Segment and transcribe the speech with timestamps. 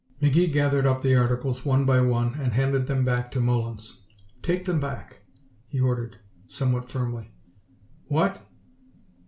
[0.19, 4.01] McGee gathered up the articles, one by one, and handed them back to Mullins.
[4.41, 5.19] "Take them back,"
[5.67, 7.29] he ordered, somewhat firmly.
[8.07, 8.41] "What!"